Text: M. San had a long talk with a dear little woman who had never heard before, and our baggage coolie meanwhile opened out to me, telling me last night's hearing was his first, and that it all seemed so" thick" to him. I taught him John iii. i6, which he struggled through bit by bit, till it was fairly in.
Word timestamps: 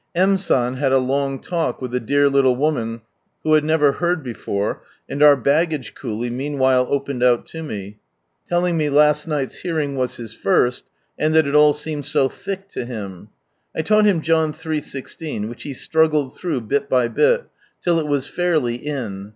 M. 0.15 0.39
San 0.39 0.77
had 0.77 0.91
a 0.91 0.97
long 0.97 1.37
talk 1.37 1.79
with 1.79 1.93
a 1.93 1.99
dear 1.99 2.27
little 2.27 2.55
woman 2.55 3.01
who 3.43 3.53
had 3.53 3.63
never 3.63 3.91
heard 3.91 4.23
before, 4.23 4.81
and 5.07 5.21
our 5.21 5.35
baggage 5.37 5.93
coolie 5.93 6.31
meanwhile 6.31 6.87
opened 6.89 7.21
out 7.21 7.45
to 7.45 7.61
me, 7.61 7.99
telling 8.47 8.75
me 8.77 8.89
last 8.89 9.27
night's 9.27 9.57
hearing 9.57 9.95
was 9.95 10.15
his 10.17 10.33
first, 10.33 10.85
and 11.19 11.35
that 11.35 11.45
it 11.47 11.53
all 11.53 11.71
seemed 11.73 12.07
so" 12.07 12.27
thick" 12.43 12.67
to 12.69 12.83
him. 12.83 13.29
I 13.75 13.83
taught 13.83 14.05
him 14.07 14.21
John 14.21 14.49
iii. 14.55 14.81
i6, 14.81 15.47
which 15.47 15.61
he 15.61 15.73
struggled 15.73 16.35
through 16.35 16.61
bit 16.61 16.89
by 16.89 17.07
bit, 17.07 17.43
till 17.79 17.99
it 17.99 18.07
was 18.07 18.25
fairly 18.27 18.77
in. 18.77 19.29